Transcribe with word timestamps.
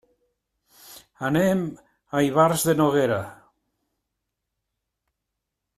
Anem 1.27 1.61
a 2.19 2.23
Ivars 2.29 2.67
de 2.69 2.75
Noguera. 2.81 3.21